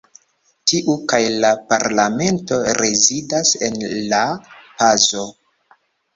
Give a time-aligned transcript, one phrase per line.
[0.69, 5.29] Tiu kaj la parlamento rezidas en La-Pazo.